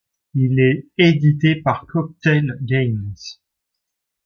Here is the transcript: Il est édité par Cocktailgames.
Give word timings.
Il 0.33 0.59
est 0.59 0.87
édité 0.97 1.61
par 1.61 1.85
Cocktailgames. 1.85 3.13